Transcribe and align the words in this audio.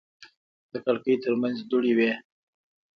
د 0.71 0.73
کړکۍ 0.85 1.15
ترمنځ 1.23 1.57
دوړې 1.69 1.91
وې. 1.97 2.11